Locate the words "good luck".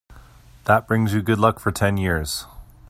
1.21-1.59